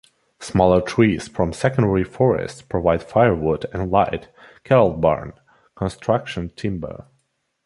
Smaller 0.39 0.81
trees 0.81 1.27
from 1.27 1.53
secondary 1.53 2.03
forest 2.03 2.67
provide 2.69 3.03
firewood 3.03 3.67
and 3.71 3.91
light 3.91 4.29
(cattle 4.63 4.93
barn) 4.93 5.33
construction 5.75 6.49
timber 6.55 7.05